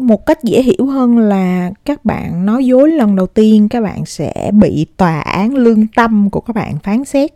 [0.00, 4.06] một cách dễ hiểu hơn là các bạn nói dối lần đầu tiên, các bạn
[4.06, 7.30] sẽ bị tòa án lương tâm của các bạn phán xét.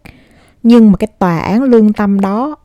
[0.62, 2.56] Nhưng mà cái tòa án lương tâm đó,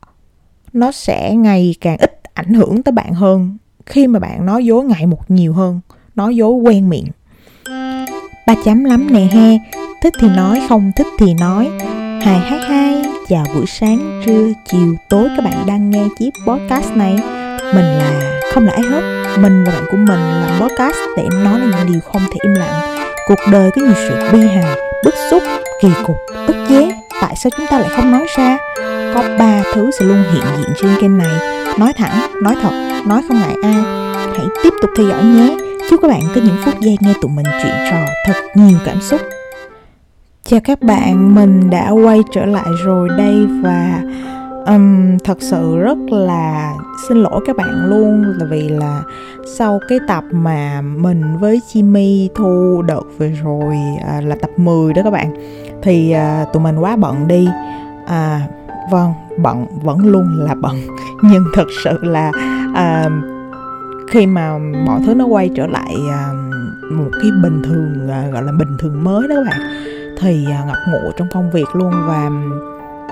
[0.72, 4.84] nó sẽ ngày càng ít ảnh hưởng tới bạn hơn khi mà bạn nói dối
[4.84, 5.80] ngày một nhiều hơn,
[6.14, 7.06] nói dối quen miệng.
[8.46, 9.58] Ba chấm lắm nè he,
[10.02, 11.68] thích thì nói, không thích thì nói.
[12.22, 16.96] Hai hai hai chào buổi sáng trưa, chiều tối các bạn đang nghe chiếc podcast
[16.96, 17.14] này.
[17.74, 21.66] Mình là không lãi hết mình và bạn của mình làm podcast để nói là
[21.66, 22.80] những điều không thể im lặng.
[23.26, 25.42] Cuộc đời có nhiều sự bi hài, bức xúc,
[25.82, 26.16] kỳ cục,
[26.46, 26.92] ức chế.
[27.20, 28.58] Tại sao chúng ta lại không nói ra?
[29.14, 31.62] Có ba thứ sẽ luôn hiện diện trên kênh này.
[31.78, 33.82] Nói thẳng, nói thật, nói không ngại ai.
[34.36, 35.56] Hãy tiếp tục theo dõi nhé.
[35.90, 39.00] Chúc các bạn có những phút giây nghe tụi mình chuyện trò thật nhiều cảm
[39.00, 39.20] xúc.
[40.44, 44.00] Chào các bạn, mình đã quay trở lại rồi đây và
[44.66, 46.74] um, thật sự rất là
[47.08, 49.02] xin lỗi các bạn luôn là vì là
[49.56, 53.76] sau cái tập mà mình với Jimmy thu đợt vừa rồi
[54.06, 55.34] à, là tập 10 đó các bạn
[55.82, 57.48] thì à, tụi mình quá bận đi.
[58.06, 58.40] À
[58.90, 60.76] vâng bận vẫn luôn là bận.
[61.22, 62.32] Nhưng thật sự là
[62.74, 63.10] à,
[64.10, 66.32] khi mà mọi thứ nó quay trở lại à,
[66.92, 69.60] một cái bình thường à, gọi là bình thường mới đó các bạn
[70.18, 72.30] thì à, ngập ngụa trong công việc luôn và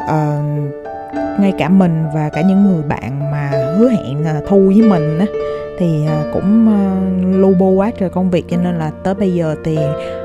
[0.08, 0.40] à,
[1.14, 5.18] ngay cả mình và cả những người bạn mà hứa hẹn à, thu với mình
[5.18, 5.26] á
[5.78, 6.80] thì à, cũng à,
[7.38, 8.44] lu bu quá trời công việc.
[8.50, 9.78] Cho nên là tới bây giờ thì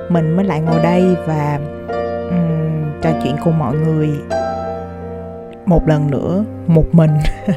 [0.09, 1.59] mình mới lại ngồi đây và
[2.29, 4.09] um, trò chuyện cùng mọi người
[5.65, 7.11] một lần nữa một mình.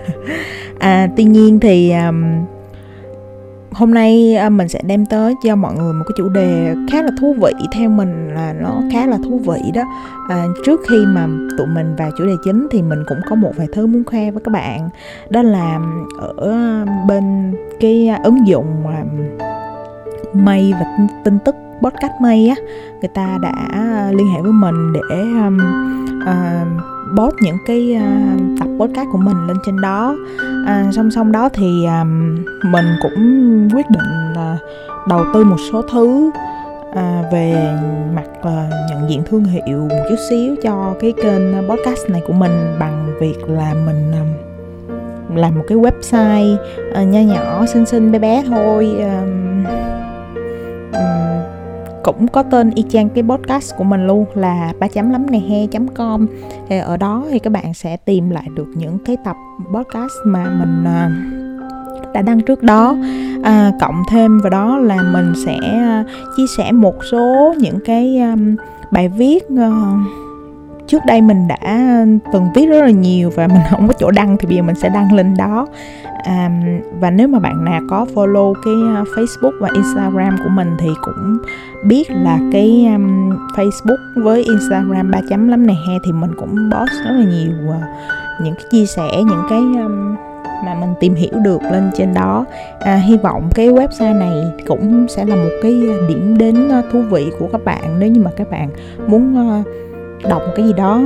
[0.79, 2.45] À tuy nhiên thì um,
[3.77, 7.03] hôm nay à, mình sẽ đem tới cho mọi người một cái chủ đề khá
[7.03, 9.83] là thú vị theo mình là nó khá là thú vị đó.
[10.29, 11.27] À, trước khi mà
[11.59, 14.31] tụi mình vào chủ đề chính thì mình cũng có một vài thứ muốn khoe
[14.31, 14.89] với các bạn.
[15.31, 15.81] Đó là
[16.37, 18.85] ở bên cái ứng dụng
[20.33, 22.57] mây và tin, tin tức podcast mây á
[23.01, 25.59] người ta đã à, liên hệ với mình để um,
[26.23, 30.17] uh, post những cái uh, tập podcast của mình lên trên đó.
[30.67, 34.61] À, song song đó thì um, mình cũng quyết định uh,
[35.09, 36.31] đầu tư một số thứ
[36.95, 37.75] à, về
[38.15, 42.33] mặt uh, nhận diện thương hiệu một chút xíu cho cái kênh podcast này của
[42.33, 46.57] mình bằng việc là mình um, làm một cái website
[46.91, 49.86] uh, nho nhỏ xinh xinh bé bé thôi um,
[52.07, 55.41] cũng có tên y chang cái podcast của mình luôn là ba chấm lắm này
[55.41, 56.27] he com.
[56.69, 59.37] Thì ở đó thì các bạn sẽ tìm lại được những cái tập
[59.75, 61.11] podcast mà mình à,
[62.15, 62.97] đã đăng trước đó.
[63.43, 66.05] À, cộng thêm vào đó là mình sẽ à,
[66.37, 68.57] chia sẻ một số những cái um,
[68.91, 69.99] bài viết uh,
[70.87, 71.59] trước đây mình đã
[72.33, 74.77] từng viết rất là nhiều và mình không có chỗ đăng thì bây giờ mình
[74.77, 75.67] sẽ đăng lên đó
[76.27, 76.51] à,
[77.01, 80.89] và nếu mà bạn nào có follow cái à, Facebook và Instagram của mình thì
[81.03, 81.39] cũng
[81.85, 86.71] biết là cái um, Facebook với Instagram ba chấm lắm này he thì mình cũng
[86.73, 87.83] post rất là nhiều uh,
[88.43, 90.17] những cái chia sẻ những cái um,
[90.65, 92.45] mà mình tìm hiểu được lên trên đó.
[92.81, 97.03] À, hy vọng cái website này cũng sẽ là một cái điểm đến à, thú
[97.03, 98.69] vị của các bạn nếu như mà các bạn
[99.07, 99.67] muốn uh,
[100.29, 101.01] đọc một cái gì đó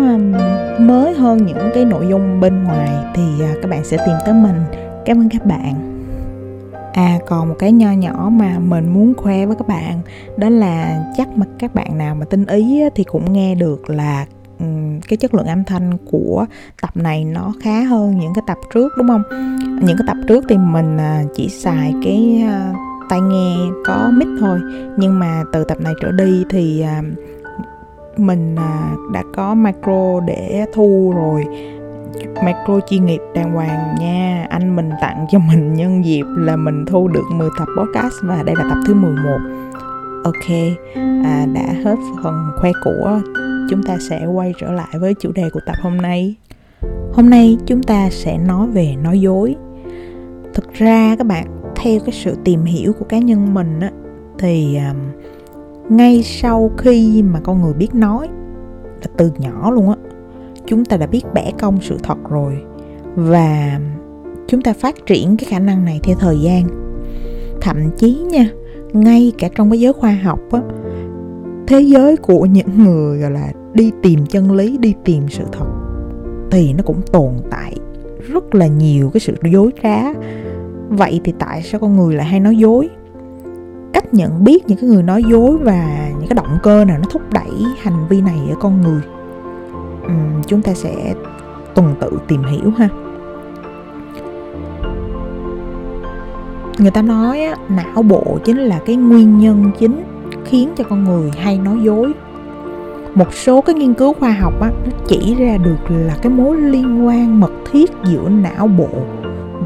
[0.79, 3.23] mới hơn những cái nội dung bên ngoài thì
[3.63, 5.97] các bạn sẽ tìm tới mình cảm ơn các bạn.
[6.93, 10.01] À còn một cái nho nhỏ mà mình muốn khoe với các bạn,
[10.37, 14.27] đó là chắc mà các bạn nào mà tinh ý thì cũng nghe được là
[15.09, 16.47] cái chất lượng âm thanh của
[16.83, 19.23] tập này nó khá hơn những cái tập trước, đúng không?
[19.83, 22.75] Những cái tập trước thì mình à, chỉ xài cái à,
[23.09, 23.57] tai nghe
[23.87, 24.61] có mic thôi,
[24.97, 27.03] nhưng mà từ tập này trở đi thì à,
[28.17, 28.57] mình
[29.13, 31.45] đã có micro để thu rồi
[32.45, 34.47] Macro chuyên nghiệp đàng hoàng nha.
[34.51, 38.43] Anh mình tặng cho mình nhân dịp là mình thu được 10 tập podcast và
[38.43, 39.39] đây là tập thứ 11
[40.25, 40.51] ok
[41.25, 43.21] à, đã hết phần khoe của.
[43.71, 46.35] Chúng ta sẽ quay trở lại với chủ đề của tập hôm nay.
[47.13, 49.57] Hôm nay chúng ta sẽ nói về nói dối.
[50.55, 53.91] Thực ra các bạn theo cái sự tìm hiểu của cá nhân mình á
[54.39, 54.97] thì um,
[55.97, 58.29] ngay sau khi mà con người biết nói
[59.03, 59.97] là từ nhỏ luôn á
[60.67, 62.59] chúng ta đã biết bẻ cong sự thật rồi.
[63.15, 63.81] Và
[64.47, 66.65] chúng ta phát triển cái khả năng này theo thời gian.
[67.61, 68.51] Thậm chí nha,
[68.93, 70.61] ngay cả trong cái giới khoa học á,
[71.67, 75.67] thế giới của những người, gọi là, đi tìm chân lý, đi tìm sự thật
[76.51, 77.75] thì nó cũng tồn tại
[78.33, 80.13] rất là nhiều cái sự dối trá.
[80.89, 82.89] Vậy thì tại sao con người lại hay nói dối?
[83.93, 87.05] Cách nhận biết những cái người nói dối và những cái động cơ nào nó
[87.11, 87.51] thúc đẩy
[87.83, 89.01] hành vi này ở con người?
[90.11, 90.17] Ừ,
[90.47, 91.15] chúng ta sẽ
[91.75, 92.89] tuần tự tìm hiểu ha.
[96.79, 100.03] Người ta nói á, não bộ chính là cái nguyên nhân chính
[100.45, 102.13] khiến cho con người hay nói dối.
[103.15, 106.57] Một số cái nghiên cứu khoa học á, nó chỉ ra được là cái mối
[106.57, 108.89] liên quan mật thiết giữa não bộ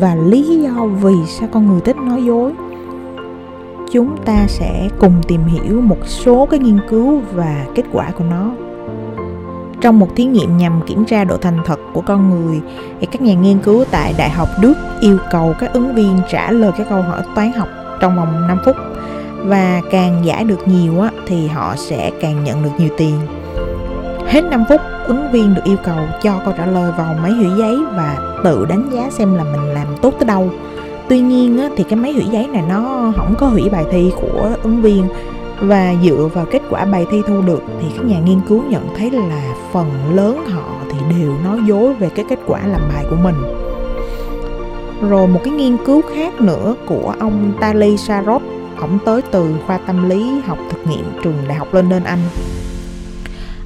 [0.01, 2.53] và lý do vì sao con người thích nói dối.
[3.93, 8.25] Chúng ta sẽ cùng tìm hiểu một số cái nghiên cứu và kết quả của
[8.31, 8.51] nó
[9.85, 12.61] trong một thí nghiệm nhằm kiểm tra độ thành thật của con người
[13.01, 16.51] thì các nhà nghiên cứu tại Đại học Đức yêu cầu các ứng viên trả
[16.51, 17.69] lời các câu hỏi toán học
[18.01, 18.77] trong vòng 5 phút
[19.39, 23.15] và càng giải được nhiều á, thì họ sẽ càng nhận được nhiều tiền.
[24.29, 27.49] Hết 5 phút, ứng viên được yêu cầu cho câu trả lời vào máy hủy
[27.59, 30.51] giấy và tự đánh giá xem là mình làm tốt tới đâu.
[31.09, 34.13] Tuy nhiên á, thì cái máy hủy giấy này nó không có hủy bài thi
[34.21, 35.05] của ứng viên
[35.65, 38.89] và dựa vào kết quả bài thi thu được thì các nhà nghiên cứu nhận
[38.97, 43.05] thấy là phần lớn họ thì đều nói dối về cái kết quả làm bài
[43.11, 43.35] của mình.
[45.09, 48.43] Rồi một cái nghiên cứu khác nữa của ông Tali Sarot
[48.81, 52.19] ổng tới từ khoa tâm lý học thực nghiệm trường đại học London Anh.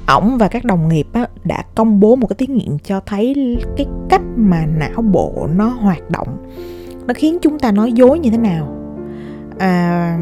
[0.07, 3.57] Ổng và các đồng nghiệp á, đã công bố một cái thí nghiệm cho thấy
[3.77, 6.27] cái cách mà não bộ nó hoạt động.
[7.07, 8.75] Nó khiến chúng ta nói dối như thế nào?
[9.59, 10.17] À,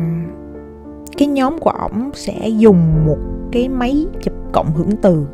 [1.18, 3.18] cái nhóm của ổng sẽ dùng một
[3.52, 5.28] cái máy chụp cộng hưởng từ,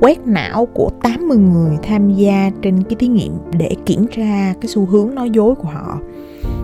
[0.00, 4.68] quét não của 80 người tham gia trên cái thí nghiệm để kiểm tra cái
[4.68, 5.98] xu hướng nói dối của họ.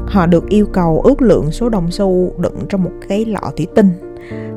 [0.07, 3.67] Họ được yêu cầu ước lượng số đồng xu đựng trong một cái lọ thủy
[3.75, 3.91] tinh,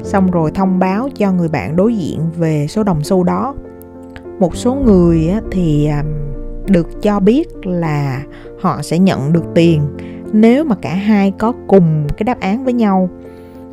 [0.04, 3.56] xong rồi thông báo cho người bạn đối diện về số đồng xu đó.
[4.40, 5.90] Một số người thì
[6.68, 8.24] được cho biết là
[8.60, 9.82] họ sẽ nhận được tiền
[10.34, 13.10] nếu mà cả hai có cùng cái đáp án với nhau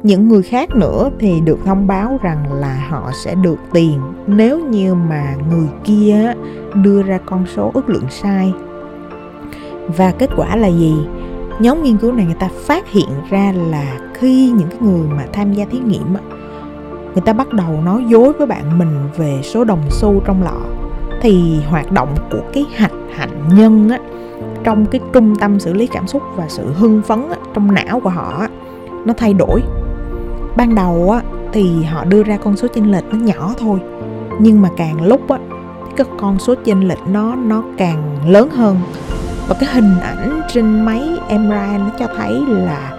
[0.04, 4.00] những người khác nữa thì được thông báo rằng là họ sẽ được tiền.
[4.26, 6.32] Nếu như mà người kia
[6.74, 8.52] đưa ra con số ước lượng sai.
[9.96, 10.94] Và kết quả là gì?
[11.60, 15.26] Nhóm nghiên cứu này người ta phát hiện ra là khi những cái người mà
[15.32, 16.14] tham gia thí nghiệm
[17.14, 20.60] người ta bắt đầu nói dối với bạn mình về số đồng xu trong lọ.
[21.20, 23.98] Thì hoạt động của cái hạch hạnh nhân á
[24.64, 28.00] trong cái trung tâm xử lý cảm xúc và sự hưng phấn á, trong não
[28.00, 28.48] của họ á,
[29.04, 29.62] nó thay đổi
[30.56, 31.22] ban đầu á
[31.52, 33.78] thì họ đưa ra con số chênh lệch nó nhỏ thôi.
[34.38, 35.38] Nhưng mà càng lúc á
[35.96, 38.76] cái con số chênh lệch nó nó càng lớn hơn.
[39.48, 42.92] Và cái hình ảnh trên máy MRI nó cho thấy là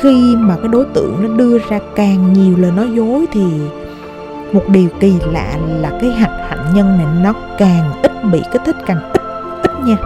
[0.00, 3.44] khi mà cái đối tượng nó đưa ra càng nhiều lời nói dối thì
[4.52, 8.62] một điều kỳ lạ là cái hạch hạnh nhân này nó càng ít bị kích
[8.64, 9.22] thích càng ít
[9.62, 9.96] ít nha.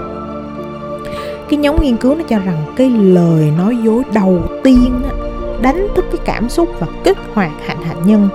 [1.51, 5.30] Cái nhóm nghiên cứu nó cho rằng cái lời nói dối đầu tiên á,
[5.63, 8.29] đánh thức cái cảm xúc và kích hoạt hạnh hạnh nhân.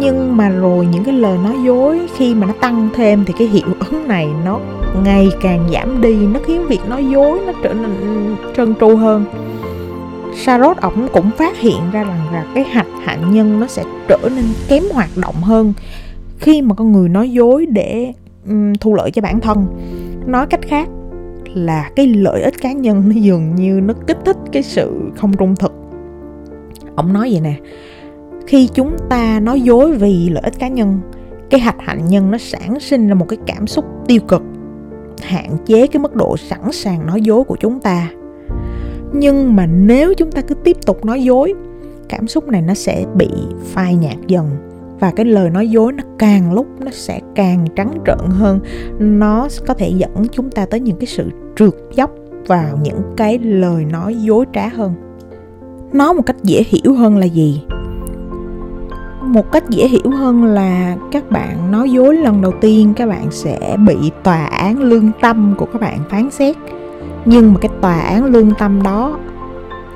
[0.00, 3.48] Nhưng mà rồi những cái lời nói dối khi mà nó tăng thêm thì cái
[3.48, 4.60] hiệu ứng này nó
[5.04, 7.90] ngày càng giảm đi nó khiến việc nói dối nó trở nên
[8.56, 9.24] trơn tru hơn.
[10.36, 14.18] Sarot ổng cũng phát hiện ra rằng là cái hạch hạnh nhân nó sẽ trở
[14.22, 15.72] nên kém hoạt động hơn
[16.38, 18.12] khi mà con người nói dối để
[18.48, 19.66] um, thu lợi cho bản thân.
[20.26, 20.88] Nói cách khác
[21.54, 25.36] là cái lợi ích cá nhân nó dường như nó kích thích cái sự không
[25.36, 25.72] trung thực
[26.96, 27.54] ông nói vậy nè,
[28.46, 31.00] khi chúng ta nói dối vì lợi ích cá nhân,
[31.50, 34.42] cái hạch hạnh nhân nó sản sinh ra một cái cảm xúc tiêu cực,
[35.22, 38.10] hạn chế cái mức độ sẵn sàng nói dối của chúng ta.
[39.12, 41.54] Nhưng mà nếu chúng ta cứ tiếp tục nói dối,
[42.08, 43.28] cảm xúc này nó sẽ bị
[43.64, 44.50] phai nhạt dần
[45.00, 48.60] và cái lời nói dối nó càng lúc nó sẽ càng trắng trợn hơn.
[48.98, 52.10] Nó có thể dẫn chúng ta tới những cái sự trượt dốc
[52.46, 54.94] vào những cái lời nói dối trá hơn
[55.96, 57.62] nó một cách dễ hiểu hơn là gì?
[59.22, 63.26] Một cách dễ hiểu hơn là các bạn nói dối lần đầu tiên, các bạn
[63.30, 66.56] sẽ bị tòa án lương tâm của các bạn phán xét.
[67.24, 69.18] Nhưng mà cái tòa án lương tâm đó,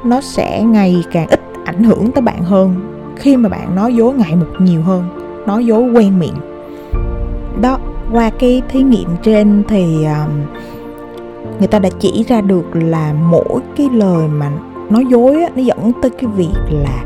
[0.04, 2.74] nó sẽ ngày càng ít ảnh hưởng tới bạn hơn
[3.16, 5.04] khi mà bạn nói dối ngại một nhiều hơn,
[5.46, 6.36] nói dối quen miệng.
[7.60, 7.78] Đó,
[8.12, 10.26] qua cái thí nghiệm trên thì ờ,
[11.58, 14.50] người ta đã chỉ ra được là mỗi cái lời mà
[14.90, 17.04] nói dối á, nó dẫn tới cái việc là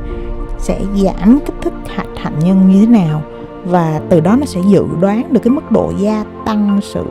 [0.58, 3.22] sẽ giảm kích thích hạch hạnh nhân như thế nào.
[3.64, 7.04] Và từ đó nó sẽ dự đoán được cái mức độ gia tăng sự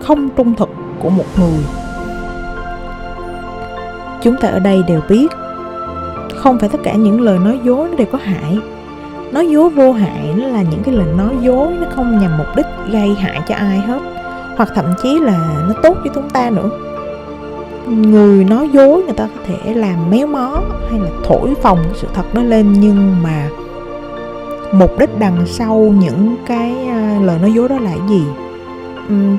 [0.00, 1.64] không trung thực của một người.
[4.22, 5.28] Chúng ta ở đây đều biết
[6.36, 8.58] không phải tất cả những lời nói dối nó đều có hại.
[9.32, 12.46] Nói dối vô hại nó là những cái lời nói dối nó không nhằm mục
[12.56, 14.00] đích gây hại cho ai hết
[14.56, 16.70] hoặc thậm chí là nó tốt cho chúng ta nữa
[17.88, 21.94] người nói dối người ta có thể làm méo mó hay là thổi phồng cái
[21.94, 23.48] sự thật đó lên, nhưng mà
[24.72, 28.22] mục đích đằng sau những cái à, lời nói dối đó là gì?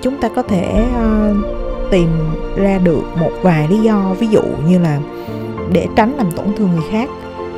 [0.02, 1.34] Chúng ta có thể à,
[1.92, 2.10] tìm
[2.56, 4.16] ra được một vài lý do.
[4.20, 5.00] Ví dụ như là
[5.72, 7.10] để tránh làm tổn thương người khác,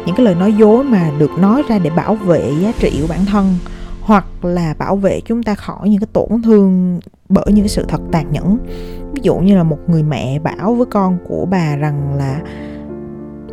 [0.06, 3.08] những cái lời nói dối mà được nói ra để bảo vệ giá trị của
[3.08, 3.54] bản thân,
[4.02, 8.02] hoặc là bảo vệ chúng ta khỏi những cái tổn thương bởi những sự thật
[8.12, 8.58] tàn nhẫn.
[9.14, 12.42] Ví dụ như là một người mẹ bảo với con của bà rằng là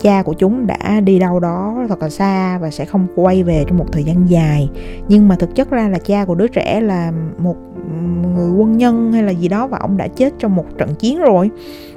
[0.00, 3.64] cha của chúng đã đi đâu đó thật là xa và sẽ không quay về
[3.68, 4.70] trong một thời gian dài.
[5.08, 7.56] Nhưng mà thực chất ra là cha của đứa trẻ là một
[8.34, 11.18] người quân nhân hay là gì đó và ông đã chết trong một trận chiến
[11.18, 11.50] rồi.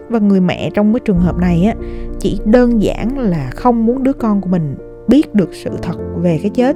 [0.09, 1.73] Và người mẹ trong cái trường hợp này á,
[2.19, 4.75] chỉ đơn giản là không muốn đứa con của mình
[5.07, 6.75] biết được sự thật về cái chết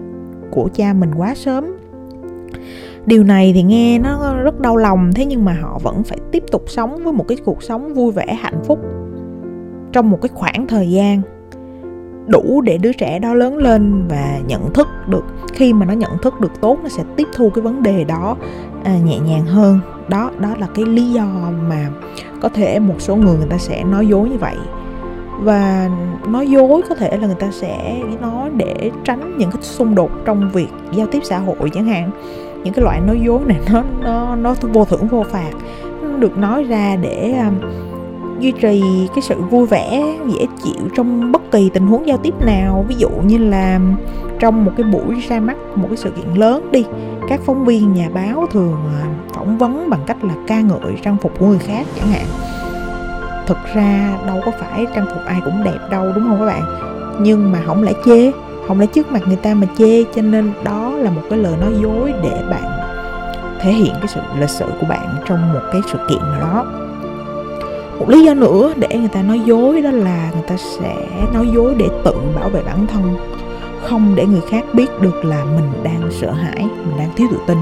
[0.51, 1.65] của cha mình quá sớm
[3.09, 6.43] điều này thì nghe nó rất đau lòng thế nhưng mà họ vẫn phải tiếp
[6.51, 8.79] tục sống với một cái cuộc sống vui vẻ hạnh phúc
[9.91, 11.21] trong một cái khoảng thời gian
[12.27, 15.23] đủ để đứa trẻ đó lớn lên và nhận thức được
[15.53, 18.37] khi mà nó nhận thức được tốt nó sẽ tiếp thu cái vấn đề đó
[18.83, 19.79] à, nhẹ nhàng hơn.
[20.07, 21.25] Đó đó là cái lý do
[21.69, 21.89] mà
[22.41, 24.55] có thể một số người người ta sẽ nói dối như vậy.
[25.41, 25.89] Và
[26.27, 30.11] nói dối có thể là người ta sẽ nói để tránh những cái xung đột
[30.25, 32.11] trong việc giao tiếp xã hội chẳng hạn
[32.63, 35.51] những cái loại nói dối này nó nó nó vô thưởng vô phạt.
[36.19, 37.55] Được nói ra để um,
[38.39, 38.81] duy trì
[39.15, 42.85] cái sự vui vẻ dễ chịu trong bất kỳ tình huống giao tiếp nào.
[42.87, 43.79] Ví dụ như là
[44.39, 46.85] trong một cái buổi ra mắt một cái sự kiện lớn đi
[47.29, 51.17] các phóng viên nhà báo thường à, phỏng vấn bằng cách là ca ngợi trang
[51.21, 52.25] phục của người khác chẳng hạn.
[53.47, 56.61] Thực ra đâu có phải trang phục ai cũng đẹp đâu đúng không các bạn?
[57.21, 58.31] Nhưng mà không lẽ chê
[58.69, 61.53] không lấy trước mặt người ta mà chê, cho nên đó là một cái lời
[61.61, 62.63] nói dối để bạn
[63.61, 66.65] thể hiện cái sự lịch sự của bạn trong một cái sự kiện nào đó.
[67.99, 70.95] Một lý do nữa để người ta nói dối đó là người ta sẽ
[71.33, 73.17] nói dối để tự bảo vệ bản thân,
[73.83, 77.37] không để người khác biết được là mình đang sợ hãi, mình đang thiếu tự
[77.47, 77.57] tin.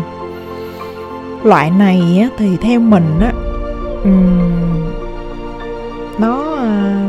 [1.43, 3.31] Loại này thì theo mình á
[6.19, 7.05] nó à,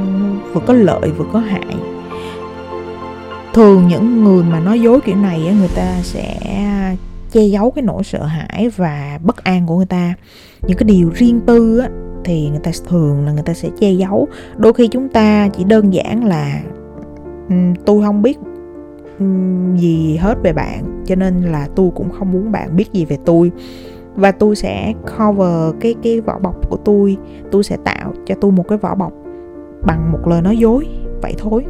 [0.53, 1.77] vừa có lợi vừa có hại
[3.55, 6.35] thường những người mà nói dối kiểu này người ta sẽ
[7.31, 10.15] che giấu cái nỗi sợ hãi và bất an của người ta.
[10.63, 11.89] Những cái điều riêng tư á,
[12.25, 14.29] thì người ta thường là người ta sẽ che giấu.
[14.57, 16.61] Đôi khi chúng ta chỉ đơn giản là
[17.85, 18.39] tôi không biết
[19.77, 23.17] gì hết về bạn, cho nên là tôi cũng không muốn bạn biết gì về
[23.25, 23.51] tôi.
[24.15, 27.17] Và tôi sẽ cover cái cái vỏ bọc của tôi.
[27.51, 29.13] Tôi sẽ tạo cho tôi một cái vỏ bọc
[29.87, 30.87] bằng một lời nói dối,
[31.23, 31.65] vậy thôi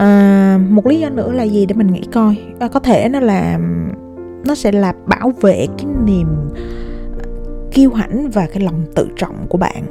[0.00, 2.38] à, một lý do nữa là gì để mình nghĩ coi?
[2.58, 3.58] À, có thể nó là
[4.46, 6.26] nó sẽ là bảo vệ cái niềm
[7.22, 7.28] ờ,
[7.72, 9.82] kiêu hãnh và cái lòng tự trọng của bạn.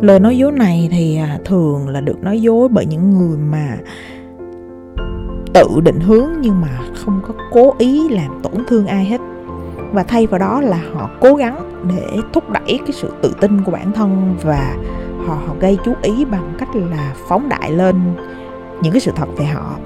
[0.00, 3.76] Lời nói dối này thì à, thường là được nói dối bởi những người mà
[5.54, 9.20] tự định hướng nhưng mà không có cố ý làm tổn thương ai hết.
[9.92, 13.62] Và thay vào đó là họ cố gắng để thúc đẩy cái sự tự tin
[13.64, 14.76] của bản thân và
[15.26, 17.96] họ, họ gây chú ý bằng cách là phóng đại lên
[18.82, 19.76] những cái sự thật về họ.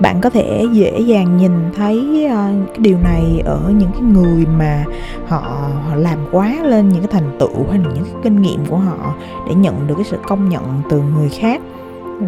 [0.00, 4.46] Bạn có thể dễ dàng nhìn thấy uh, cái điều này ở những cái người
[4.58, 4.84] mà
[5.26, 5.40] họ
[5.88, 8.76] họ làm quá lên những cái thành tựu hay là những cái kinh nghiệm của
[8.76, 9.14] họ
[9.48, 11.60] để nhận được cái sự công nhận từ người khác.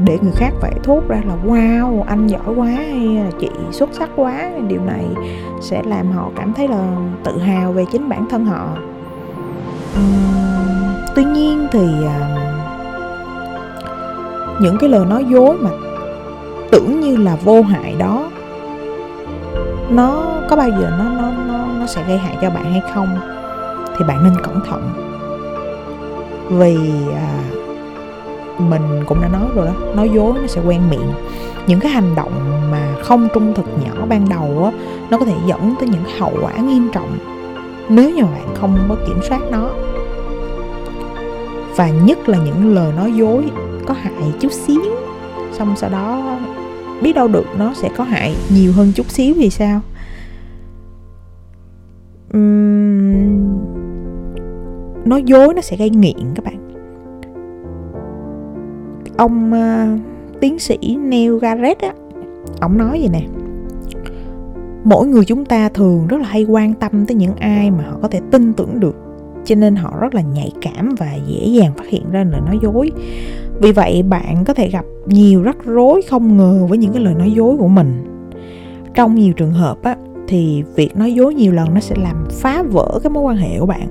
[0.04, 3.90] Để người khác phải thốt ra là wow anh giỏi quá hay là chị xuất
[3.92, 4.50] sắc quá.
[4.68, 5.04] Điều này
[5.60, 8.68] sẽ làm họ cảm thấy là tự hào về chính bản thân họ.
[9.98, 12.49] Uhm, tuy nhiên thì uh,
[14.60, 15.70] những cái lời nói dối mà
[16.70, 18.30] tưởng như là vô hại đó.
[19.90, 23.08] Nó có bao giờ nó nó nó nó sẽ gây hại cho bạn hay không
[23.98, 24.90] thì bạn nên cẩn thận.
[26.48, 26.76] Vì
[27.14, 27.32] à,
[28.58, 31.12] mình cũng đã nói rồi đó nói dối nó sẽ quen miệng.
[31.66, 32.32] Những cái hành động
[32.70, 34.70] mà không trung thực nhỏ ban đầu á
[35.10, 37.18] nó có thể dẫn tới những hậu quả nghiêm trọng
[37.88, 39.68] nếu như bạn không có kiểm soát nó.
[41.76, 43.44] Và nhất là những lời nói dối
[43.90, 44.82] có hại chút xíu.
[45.52, 46.38] Xong sau đó
[47.02, 49.80] biết đâu được nó sẽ có hại nhiều hơn chút xíu thì sao?
[52.36, 53.48] Uhm,
[55.04, 56.70] nói dối nó sẽ gây nghiện các bạn.
[59.16, 60.00] Ông uh,
[60.40, 61.92] tiến sĩ Neil Garrett á
[62.60, 63.26] ông nói gì nè.
[64.84, 67.98] Mỗi người chúng ta thường rất là hay quan tâm tới những ai mà họ
[68.02, 68.96] có thể tin tưởng được
[69.44, 72.58] cho nên họ rất là nhạy cảm và dễ dàng phát hiện ra lời nói
[72.62, 72.90] dối
[73.60, 77.14] vì vậy bạn có thể gặp nhiều rắc rối không ngờ với những cái lời
[77.14, 78.04] nói dối của mình.
[78.94, 79.96] Trong nhiều trường hợp á
[80.28, 83.58] thì việc nói dối nhiều lần nó sẽ làm phá vỡ cái mối quan hệ
[83.60, 83.88] của bạn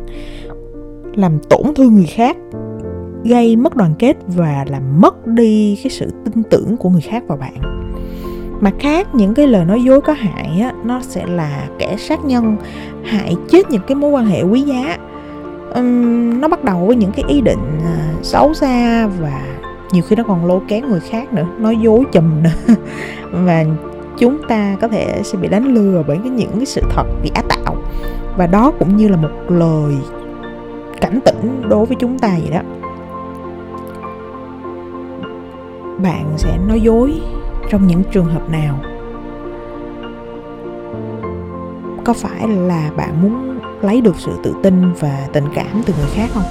[1.15, 2.37] làm tổn thương người khác
[3.23, 7.23] gây mất đoàn kết và làm mất đi cái sự tin tưởng của người khác
[7.27, 7.53] vào bạn.
[8.61, 12.25] Mặt khác những cái lời nói dối có hại á nó sẽ là kẻ sát
[12.25, 12.57] nhân
[13.03, 14.97] hại chết những cái mối quan hệ quý giá.
[15.75, 19.58] Um, nó bắt đầu với những cái ý định à, xấu xa và
[19.91, 22.73] nhiều khi nó còn lôi kéo người khác nữa nói dối chùm nữa.
[23.31, 23.65] Và
[24.17, 27.31] chúng ta có thể sẽ bị đánh lừa bởi cái những cái sự thật bị
[27.35, 27.75] giả tạo.
[28.37, 29.95] Và đó cũng như là một lời
[31.01, 32.61] cảnh tỉnh đối với chúng ta vậy đó.
[36.03, 37.21] Bạn sẽ nói dối
[37.69, 38.79] trong những trường hợp nào?
[42.05, 46.09] Có phải là bạn muốn lấy được sự tự tin và tình cảm từ người
[46.13, 46.43] khác không?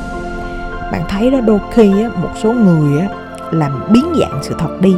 [0.92, 4.81] Bạn thấy đó đôi khi á, một số người á, làm biến dạng sự thật
[4.81, 4.97] đi.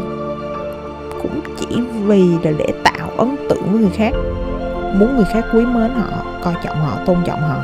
[1.23, 1.66] Cũng chỉ
[2.04, 4.12] vì là để tạo ấn tượng với người khác,
[4.95, 7.57] muốn người khác quý mến họ, coi trọng họ, tôn trọng họ.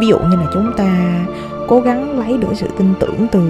[0.00, 1.24] Ví dụ như là chúng ta
[1.68, 3.40] cố gắng lấy được sự tin tưởng từ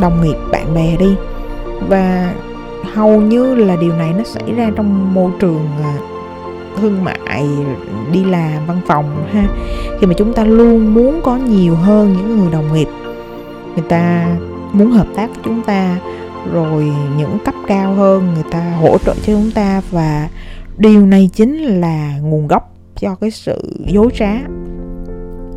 [0.00, 1.14] đồng nghiệp, bạn bè đi.
[1.88, 2.32] Và
[2.94, 5.94] hầu như là điều này nó xảy ra trong môi trường à,
[6.80, 7.48] thương mại,
[8.12, 9.44] đi làm, văn phòng, ha.
[9.98, 12.88] Khi mà chúng ta luôn muốn có nhiều hơn những người đồng nghiệp,
[13.74, 14.26] người ta
[14.72, 15.98] muốn hợp tác với chúng ta,
[16.52, 20.28] rồi những cấp cao hơn người ta hỗ trợ cho chúng ta, và
[20.78, 24.32] điều này chính là nguồn gốc cho cái sự dối trá.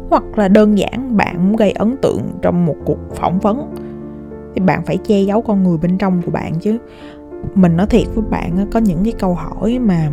[0.09, 3.75] Hoặc là đơn giản bạn muốn gây ấn tượng trong một cuộc phỏng vấn,
[4.55, 6.77] thì bạn phải che giấu con người bên trong của bạn chứ.
[7.55, 10.09] Mình nói thiệt với bạn có những cái câu hỏi mà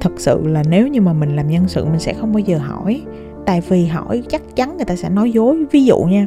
[0.00, 2.58] thật sự là nếu như mà mình làm nhân sự mình sẽ không bao giờ
[2.58, 3.02] hỏi.
[3.46, 5.64] Tại vì hỏi chắc chắn người ta sẽ nói dối.
[5.72, 6.26] Ví dụ nha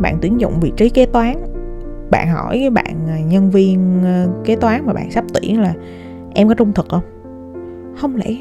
[0.00, 1.36] bạn tuyển dụng vị trí kế toán.
[2.10, 5.74] Bạn hỏi cái bạn à, nhân viên ờ, kế toán mà bạn sắp tuyển là,
[6.34, 7.02] em có trung thực không?
[7.96, 8.34] Không lẽ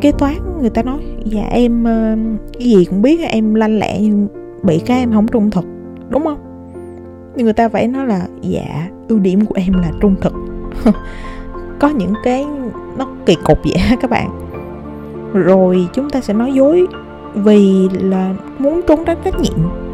[0.00, 2.16] kế toán người ta nói dạ em ờ,
[2.58, 4.28] cái gì cũng biết, em lanh lẹ nhưng
[4.62, 5.64] bị cái em không trung thực.
[6.10, 6.38] Đúng không?
[7.36, 10.32] Người ta phải nói là dạ ưu điểm của em là trung thực.
[11.78, 12.46] Có những cái
[12.98, 14.30] nó kỳ cục vậy các bạn.
[15.32, 16.86] Rồi chúng ta sẽ nói dối
[17.34, 19.85] vì là muốn trốn tránh trách nhiệm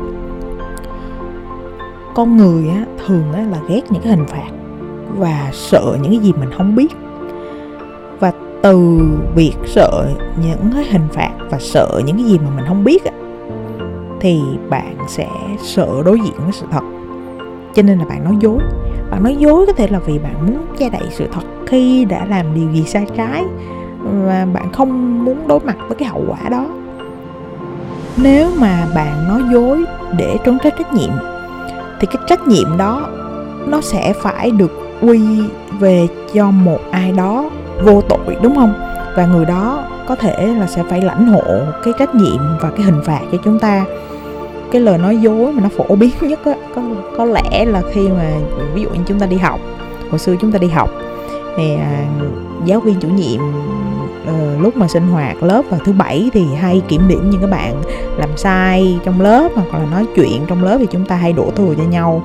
[2.15, 4.49] con người á, thường á, là ghét những cái hình phạt
[5.19, 6.97] và sợ những cái gì mình không biết.
[8.21, 9.01] Và từ
[9.35, 10.09] việc sợ
[10.43, 13.13] những cái hình phạt và sợ những cái gì mà mình không biết á,
[14.21, 15.29] thì bạn sẽ
[15.63, 16.83] sợ đối diện với sự thật.
[17.75, 18.59] Cho nên là bạn nói dối.
[19.11, 22.25] Bạn nói dối có thể là vì bạn muốn che đậy sự thật khi đã
[22.25, 23.45] làm điều gì sai trái
[24.03, 26.67] và bạn không muốn đối mặt với cái hậu quả đó.
[28.17, 29.85] Nếu mà bạn nói dối
[30.19, 31.11] để trốn tránh trách nhiệm
[32.03, 33.09] thì cái trách nhiệm đó
[33.67, 34.71] nó sẽ phải được
[35.03, 35.21] quy
[35.79, 37.51] về cho một ai đó
[37.85, 38.75] vô tội, đúng không?
[39.17, 41.43] Và người đó có thể là sẽ phải lãnh hộ
[41.85, 43.85] cái trách nhiệm và cái hình phạt cho chúng ta.
[44.73, 46.83] Cái lời nói dối mà nó phổ biến nhất á, có
[47.19, 48.31] có lẽ là khi mà,
[48.75, 49.61] ví dụ như chúng ta đi học,
[50.11, 50.91] hồi xưa chúng ta đi học
[51.57, 52.07] thì à,
[52.65, 53.41] giáo viên chủ nhiệm
[54.23, 57.51] uh, lúc mà sinh hoạt lớp vào thứ bảy thì hay kiểm điểm những cái
[57.51, 57.83] bạn
[58.19, 61.51] làm sai trong lớp hoặc là nói chuyện trong lớp thì chúng ta hay đổ
[61.57, 62.23] thừa cho nhau.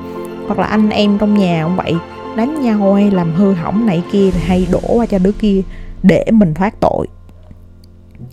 [0.47, 1.95] Hoặc là anh em trong nhà cũng vậy
[2.35, 5.61] đánh nhau hay làm hư hỏng này kia thì hay đổ qua cho đứa kia
[6.03, 7.07] để mình thoát tội.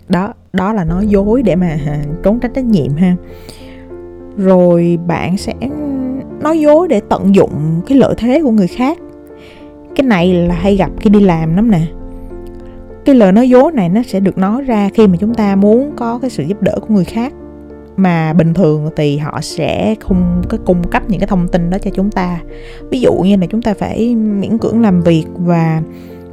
[0.08, 3.16] Đó đó là nói dối để mà à, trốn tránh trách nhiệm ha.
[4.36, 5.54] Rồi bạn sẽ
[6.40, 8.98] nói dối để tận dụng cái lợi thế của người khác
[9.94, 11.80] cái này là hay gặp khi đi làm lắm nè.
[13.04, 15.92] Cái lời nói dối này nó sẽ được nói ra khi mà chúng ta muốn
[15.96, 17.32] có cái sự giúp đỡ của người khác.
[17.96, 21.78] Mà bình thường thì họ sẽ không có cung cấp những cái thông tin đó
[21.78, 22.40] cho chúng ta.
[22.90, 25.82] Ví dụ như là chúng ta phải miễn cưỡng làm việc và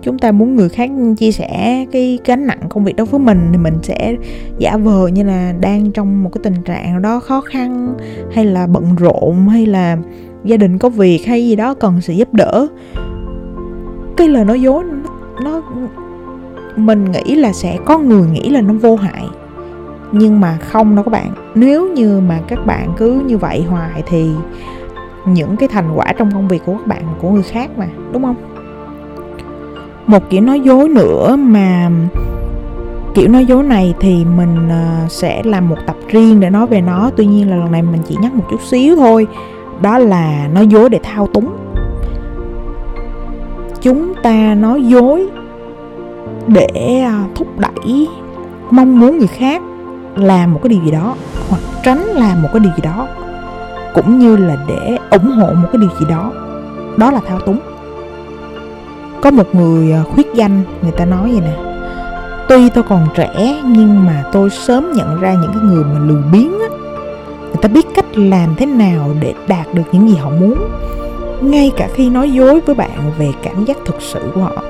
[0.01, 3.39] chúng ta muốn người khác chia sẻ cái gánh nặng công việc đó với mình
[3.51, 4.15] thì mình sẽ
[4.57, 7.93] giả vờ như là đang trong một cái tình trạng đó khó khăn,
[8.31, 9.97] hay là bận rộn, hay là
[10.45, 12.67] gia đình có việc hay gì đó cần sự giúp đỡ
[14.21, 14.83] cái lời nói dối,
[15.43, 15.61] nó,
[16.75, 19.23] mình nghĩ là sẽ có người nghĩ là nó vô hại.
[20.11, 21.31] Nhưng mà không đâu các bạn.
[21.55, 24.29] Nếu như mà các bạn cứ như vậy hoài thì
[25.25, 28.23] những cái thành quả trong công việc của các bạn, của người khác mà, đúng
[28.23, 28.35] không?
[30.07, 31.89] Một kiểu nói dối nữa mà,
[33.15, 36.81] kiểu nói dối này thì mình ờ, sẽ làm một tập riêng để nói về
[36.81, 37.11] nó.
[37.15, 39.27] Tuy nhiên là lần này mình chỉ nhắc một chút xíu thôi.
[39.81, 41.49] Đó là nói dối để thao túng
[43.81, 45.29] chúng ta nói dối
[46.47, 48.07] để à, thúc đẩy
[48.71, 49.61] mong muốn người khác
[50.15, 51.15] làm một cái điều gì đó
[51.49, 53.07] hoặc tránh làm một cái điều gì đó,
[53.93, 56.31] cũng như là để ủng hộ một cái điều gì đó.
[56.97, 57.59] Đó là thao túng.
[59.21, 61.57] Có một người à, khuyết danh, người ta nói vậy nè,
[62.49, 66.23] tuy tôi còn trẻ, nhưng mà tôi sớm nhận ra những cái người mà lười
[66.31, 66.67] biếng á,
[67.41, 70.55] người ta biết cách làm thế nào để đạt được những gì họ muốn
[71.41, 74.63] ngay cả khi nói dối với bạn về cảm giác thực sự của họ.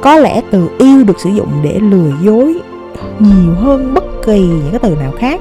[0.00, 2.54] Có lẽ từ yêu được sử dụng để lừa dối
[3.18, 5.40] nhiều hơn bất kỳ những cái từ nào khác.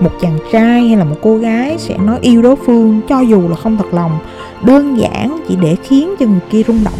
[0.00, 3.48] Một chàng trai hay là một cô gái sẽ nói yêu đối phương cho dù
[3.48, 4.18] là không thật lòng,
[4.64, 6.98] đơn giản chỉ để khiến cho người kia rung động.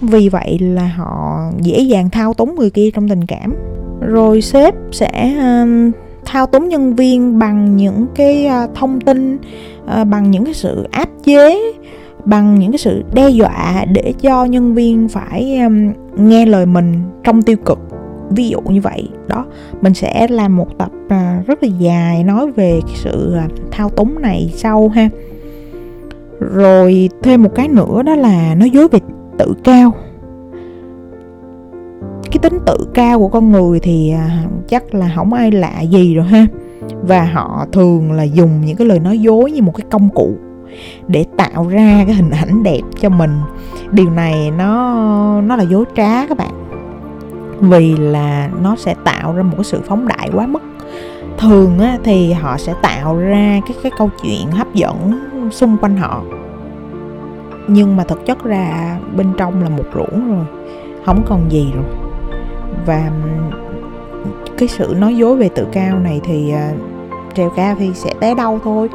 [0.00, 3.54] Vì vậy là họ dễ dàng thao túng người kia trong tình cảm.
[4.00, 5.90] Rồi sếp sẽ um,
[6.28, 9.38] thao túng nhân viên bằng những cái ờ, thông tin
[9.86, 11.72] ờ, bằng những cái sự áp chế,
[12.24, 15.60] bằng những cái sự đe dọa để cho nhân viên phải
[16.16, 17.78] nghe lời mình trong tiêu cực.
[18.30, 19.44] Ví dụ như vậy, đó.
[19.80, 23.36] Mình sẽ làm một tập ờ, rất là dài nói về cái sự
[23.70, 25.08] thao túng này sau ha.
[26.40, 28.98] Rồi thêm một cái nữa đó là nói dối về
[29.38, 29.92] tự cao
[32.30, 36.14] cái tính tự cao của con người thì à, chắc là không ai lạ gì
[36.14, 36.46] rồi ha.
[37.02, 40.36] Và họ thường là dùng những cái lời nói dối như một cái công cụ
[41.08, 43.40] để tạo ra cái hình ảnh đẹp cho mình.
[43.90, 46.52] Điều này nó nó là dối trá các bạn.
[47.60, 50.62] Vì là nó sẽ tạo ra một cái sự phóng đại quá mức.
[51.38, 55.96] Thường á, thì họ sẽ tạo ra cái cái câu chuyện hấp dẫn xung quanh
[55.96, 56.22] họ.
[57.68, 60.46] Nhưng mà thực chất ra bên trong là một ruộng rồi
[61.04, 62.07] không còn gì rồi
[62.86, 63.10] và
[64.58, 66.78] cái sự nói dối về tự cao này thì uh,
[67.34, 68.88] trèo cao thì sẽ té đau thôi.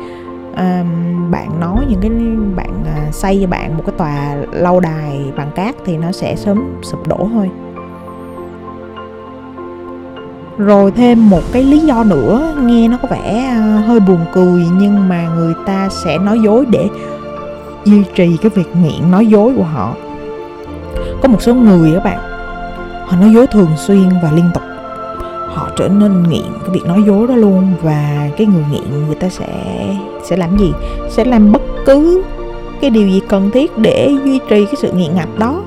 [0.55, 0.85] À,
[1.31, 2.11] bạn nói những cái
[2.55, 6.35] bạn à, xây cho bạn một cái tòa lâu đài bằng cát thì nó sẽ
[6.35, 7.49] sớm sụp đổ thôi.
[10.57, 14.65] Rồi thêm một cái lý do nữa nghe nó có vẻ à, hơi buồn cười
[14.77, 16.89] nhưng mà người ta sẽ nói dối để
[17.85, 19.95] duy trì cái việc nghiện nói dối của họ.
[21.21, 22.32] Có một số người các bạn
[23.13, 24.63] họ nói dối thường xuyên và liên tục.
[25.53, 29.15] Họ trở nên nghiện cái việc nói dối đó luôn và cái người nghiện người
[29.15, 29.47] ta sẽ
[30.23, 30.71] sẽ làm gì?
[31.09, 32.23] Sẽ làm bất cứ
[32.81, 35.63] cái điều gì cần thiết để duy trì cái sự nghiện ngập đó.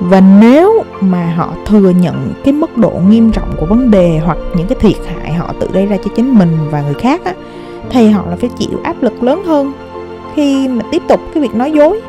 [0.00, 4.38] Và nếu mà họ thừa nhận cái mức độ nghiêm trọng của vấn đề hoặc
[4.56, 7.34] những cái thiệt hại họ tự gây ra cho chính mình và người khác á,
[7.90, 9.72] thì họ là phải chịu áp lực lớn hơn
[10.34, 12.00] khi mà tiếp tục cái việc nói dối.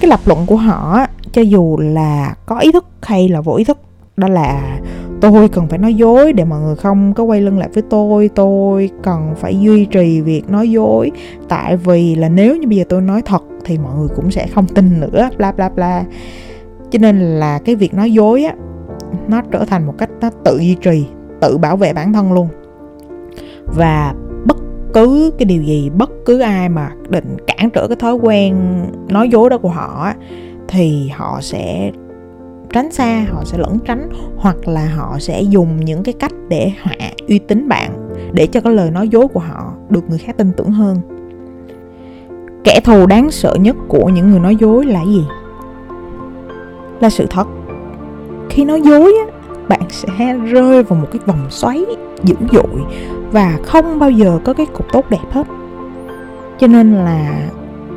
[0.00, 3.64] Cái lập luận của họ cho dù là có ý thức hay là vô ý
[3.64, 3.78] thức,
[4.16, 4.78] đó là
[5.20, 8.30] tôi cần phải nói dối để mọi người không có quay lưng lại với tôi.
[8.34, 11.10] Tôi cần phải duy trì việc nói dối.
[11.48, 14.46] Tại vì là nếu như bây giờ tôi nói thật thì mọi người cũng sẽ
[14.46, 16.04] không tin nữa, bla bla bla.
[16.90, 18.54] Cho nên là cái việc nói dối á,
[19.28, 21.06] nó trở thành một cách nó tự duy trì,
[21.40, 22.48] tự bảo vệ bản thân luôn.
[23.76, 24.14] Và
[24.44, 24.56] bất
[24.94, 28.56] cứ cái điều gì, bất cứ ai mà định cản trở cái thói quen
[29.08, 30.12] nói dối đó của họ
[30.72, 31.92] thì họ sẽ
[32.72, 36.72] tránh xa, họ sẽ lẩn tránh, hoặc là họ sẽ dùng những cái cách để
[36.82, 36.96] hạ
[37.28, 40.52] uy tín bạn, để cho cái lời nói dối của họ được người khác tin
[40.56, 40.96] tưởng hơn.
[42.64, 45.24] Kẻ thù đáng sợ nhất của những người nói dối là gì?
[47.00, 47.46] Là sự thật.
[48.50, 51.84] Khi nói dối á, bạn sẽ rơi vào một cái vòng xoáy
[52.22, 52.82] dữ dội
[53.32, 55.46] và không bao giờ có cái cục tốt đẹp hết.
[56.58, 57.48] Cho nên là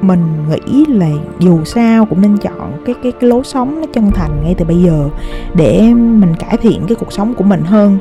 [0.02, 4.12] mình nghĩ là dù sao cũng nên chọn cái cái cái lối sống nó chân
[4.12, 5.10] thành ngay từ bây giờ
[5.54, 7.98] để mình cải thiện cái cuộc sống của mình hơn.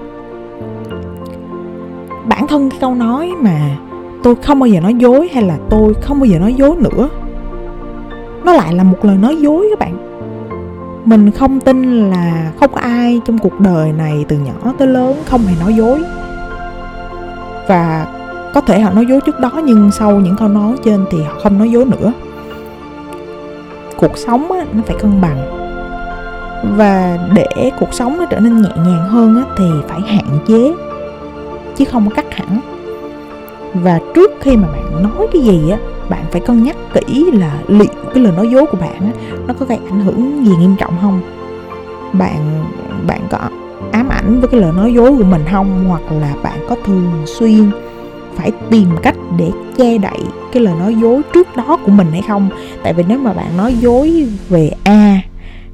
[2.28, 3.76] Bản thân cái câu nói mà
[4.22, 7.09] tôi không bao giờ nói dối hay là tôi không bao giờ nói dối nữa,
[8.44, 9.96] nó lại là một lời nói dối các bạn.
[11.04, 15.16] Mình không tin là không có ai trong cuộc đời này từ nhỏ tới lớn
[15.26, 16.02] không hề nói dối.
[17.68, 18.07] Và
[18.55, 21.35] có thể họ nói dối trước đó nhưng sau những câu nói trên thì họ
[21.43, 22.12] không nói dối nữa.
[23.97, 25.38] Cuộc sống á, nó phải cân bằng.
[26.77, 30.75] Và để cuộc sống nó trở nên nhẹ nhàng hơn á, thì phải hạn chế
[31.77, 32.61] chứ không cắt hẳn
[33.75, 37.59] và trước khi mà bạn nói cái gì á bạn phải cân nhắc kỹ là
[37.69, 39.12] liệu cái lời nói dối của bạn á,
[39.47, 41.21] nó có gây ảnh hưởng gì nghiêm trọng không.
[42.12, 42.64] Bạn
[43.07, 43.38] bạn có
[43.93, 45.85] ám ảnh với cái lời nói dối của mình không?
[45.88, 47.71] Hoặc là bạn có thường xuyên
[48.37, 50.18] phải tìm cách để che đậy
[50.53, 52.49] cái lời nói dối trước đó của mình hay không?
[52.83, 55.20] Tại vì nếu mà bạn nói dối về a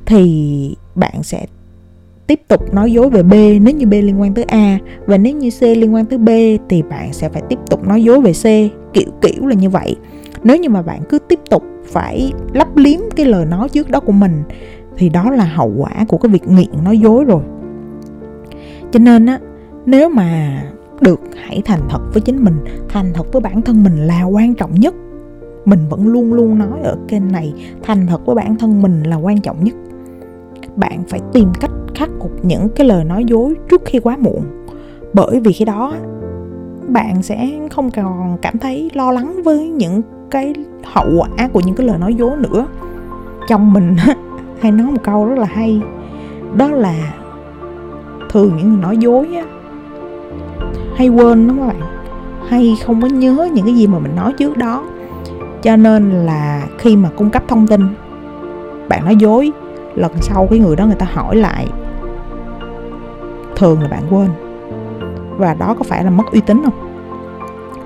[0.06, 1.46] thì bạn sẽ
[2.26, 3.32] tiếp tục nói dối về B.
[3.32, 6.28] Nếu như B liên quan tới A và nếu như C liên quan tới B
[6.68, 8.44] thì bạn sẽ phải tiếp tục nói dối về C.
[8.92, 9.96] Kiểu kiểu là như vậy.
[10.42, 14.00] Nếu như mà bạn cứ tiếp tục phải lấp liếm cái lời nói trước đó
[14.00, 14.42] của mình
[14.96, 17.42] thì đó là hậu quả của cái việc nghiện nói dối rồi.
[18.92, 19.38] Cho nên á,
[19.86, 20.62] nếu mà
[21.00, 22.56] được, hãy thành thật với chính mình.
[22.88, 24.94] Thành thật với bản thân mình là quan trọng nhất.
[25.64, 29.16] Mình vẫn luôn luôn nói ở kênh này, thành thật với bản thân mình là
[29.16, 29.74] quan trọng nhất.
[30.76, 34.42] Bạn phải tìm cách khắc phục những cái lời nói dối trước khi quá muộn.
[35.12, 35.94] Bởi vì khi đó,
[36.88, 41.74] bạn sẽ không còn cảm thấy lo lắng với những cái hậu quả của những
[41.74, 42.66] cái lời nói dối nữa.
[43.48, 43.96] Trong mình
[44.60, 45.80] hay nói một câu rất là hay,
[46.56, 47.14] đó là
[48.30, 49.59] thường những người nói dối á
[50.96, 51.80] hay quên đúng các bạn?
[52.48, 54.84] Hay không có nhớ những cái gì mà mình nói trước đó.
[55.62, 57.80] Cho nên là khi mà cung cấp thông tin
[58.88, 59.52] bạn nói dối
[59.94, 61.68] lần sau cái người đó người ta hỏi lại
[63.56, 64.28] thường là bạn quên.
[65.36, 66.74] Và đó có phải là mất uy tín không?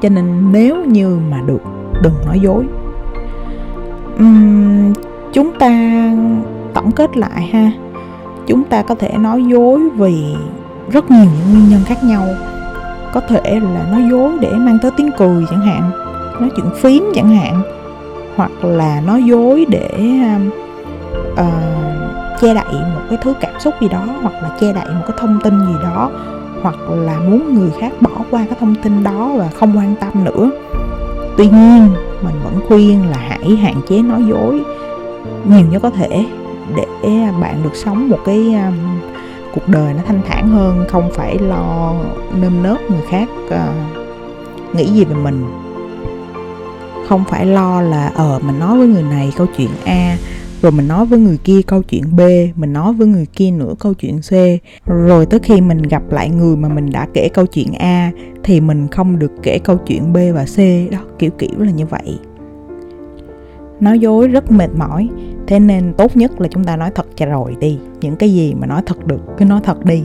[0.03, 1.61] Cho nên nếu như mà được
[2.03, 2.65] đừng nói dối.
[4.23, 4.93] Uhm,
[5.33, 5.71] chúng ta
[6.75, 7.73] tổng kết lại ha.
[8.47, 10.35] Chúng ta có thể nói dối vì
[10.91, 12.23] rất nhiều những nguyên nhân khác nhau
[13.15, 15.91] có thể là nói dối để mang tới tiếng cười chẳng hạn
[16.41, 17.63] nói chuyện phím chẳng hạn
[18.37, 19.91] hoặc là nói dối để
[21.33, 21.41] uh,
[22.41, 25.17] che đậy một cái thứ cảm xúc gì đó hoặc là che đậy một cái
[25.21, 26.11] thông tin gì đó
[26.63, 30.25] hoặc là muốn người khác bỏ qua cái thông tin đó và không quan tâm
[30.25, 30.51] nữa.
[31.37, 31.89] Tuy nhiên
[32.23, 34.63] mình vẫn khuyên là hãy hạn chế nói dối
[35.45, 36.27] nhiều nhất có thể
[36.77, 38.75] để bạn được sống một cái um,
[39.55, 41.95] cuộc đời nó thanh thản hơn không phải lo
[42.41, 45.45] nơm nớp người khác uh, nghĩ gì về mình
[47.09, 50.17] không phải lo là ờ mình nói với người này câu chuyện a
[50.65, 52.21] rồi mình nói với người kia câu chuyện B,
[52.57, 54.33] mình nói với người kia nữa câu chuyện C.
[54.87, 58.11] Rồi tới khi mình gặp lại người mà mình đã kể câu chuyện A
[58.45, 60.59] thì mình không được kể câu chuyện B và C
[60.93, 62.19] đó, kiểu kiểu là như vậy.
[63.81, 65.09] Nói dối rất mệt mỏi,
[65.47, 67.79] thế nên tốt nhất là chúng ta nói thật cho rồi đi.
[68.01, 70.03] Những cái gì mà nói thật được cứ nói thật đi.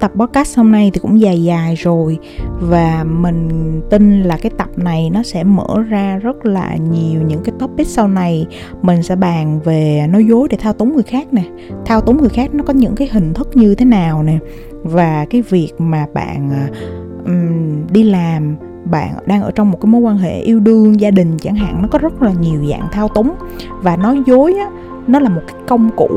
[0.00, 2.18] Tập podcast hôm nay thì cũng dài dài rồi.
[2.60, 7.42] Và mình tin là cái tập này nó sẽ mở ra rất là nhiều những
[7.44, 8.46] cái topic sau này.
[8.82, 11.44] Mình sẽ bàn về nói dối để thao túng người khác nè.
[11.84, 14.38] Thao túng người khác nó có những cái hình thức như thế nào nè.
[14.82, 16.66] Và cái việc mà bạn
[17.26, 18.56] um, đi làm
[18.90, 21.82] bạn đang ở trong một cái mối quan hệ yêu đương gia đình chẳng hạn
[21.82, 23.34] nó có rất là nhiều dạng thao túng.
[23.82, 24.70] Và nói dối á
[25.06, 26.08] nó là một cái công cụ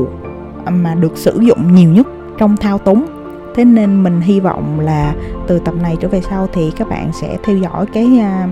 [0.68, 2.06] mà được sử dụng nhiều nhất
[2.38, 3.06] trong thao túng.
[3.54, 5.14] Thế nên mình hy vọng là
[5.46, 8.50] từ tập này trở về sau thì các bạn sẽ theo dõi cái uh,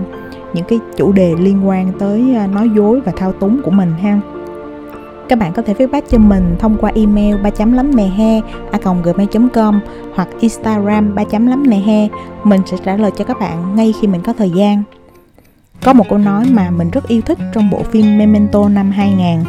[0.53, 3.93] những cái chủ đề liên quan tới uh, nói dối và thao túng của mình
[4.01, 4.19] ha
[5.29, 8.41] các bạn có thể feedback cho mình thông qua email ba chấm lắm nè he
[8.71, 9.79] a gmail com
[10.15, 12.07] hoặc instagram ba chấm lắm nè he
[12.43, 14.83] mình sẽ trả lời cho các bạn ngay khi mình có thời gian
[15.83, 19.39] có một câu nói mà mình rất yêu thích trong bộ phim Memento năm 2000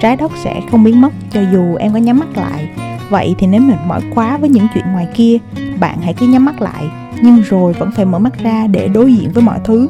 [0.00, 2.68] Trái đất sẽ không biến mất cho dù em có nhắm mắt lại
[3.12, 5.38] Vậy thì nếu mệt mỏi quá với những chuyện ngoài kia,
[5.80, 6.84] bạn hãy cứ nhắm mắt lại,
[7.22, 9.88] nhưng rồi vẫn phải mở mắt ra để đối diện với mọi thứ.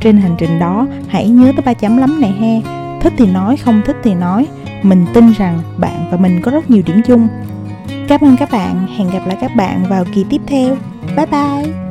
[0.00, 2.75] Trên hành trình đó, hãy nhớ tới ba chấm lắm này he.
[3.00, 4.46] Thích thì nói, không thích thì nói.
[4.82, 7.28] Mình tin rằng bạn và mình có rất nhiều điểm chung.
[8.08, 10.76] Cảm ơn các bạn, hẹn gặp lại các bạn vào kỳ tiếp theo.
[11.16, 11.85] Bye bye!